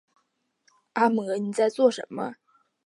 [0.93, 2.33] 阿嬤妳在做什么